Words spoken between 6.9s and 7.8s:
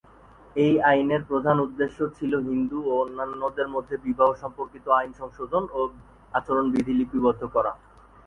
লিপিবদ্ধ করা।